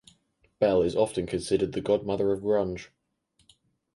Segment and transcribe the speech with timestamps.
[0.57, 2.87] Bell is often considered the "Godmother of Grunge".